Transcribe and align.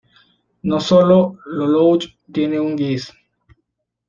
No 0.63 0.79
sólo 0.79 1.37
Lelouch 1.45 2.17
tiene 2.33 2.59
un 2.59 2.75
Geass. 2.75 3.13